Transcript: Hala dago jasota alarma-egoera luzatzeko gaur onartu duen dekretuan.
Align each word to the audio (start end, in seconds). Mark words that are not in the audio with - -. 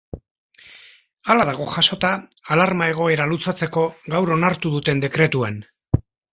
Hala 1.33 1.45
dago 1.49 1.67
jasota 1.73 2.11
alarma-egoera 2.57 3.29
luzatzeko 3.35 3.87
gaur 4.17 4.35
onartu 4.41 4.75
duen 4.81 5.07
dekretuan. 5.07 5.65